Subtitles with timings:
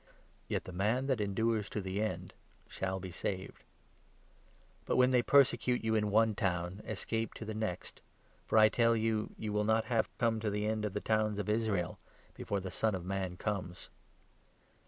[0.47, 2.33] Yet the man that endures to the end
[2.67, 3.63] shall be saved.
[4.87, 8.01] But, when they persecute you in one town, escape to 23 the next;
[8.47, 11.37] for, I tell you, you will not have come to the end of the towns
[11.37, 11.99] of Israel
[12.33, 13.89] before the Son of Man comes.